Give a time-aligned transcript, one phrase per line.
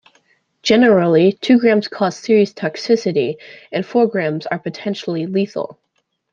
[0.63, 3.35] Generally, two grams cause serious toxicity
[3.71, 5.79] and four grams are potentially lethal.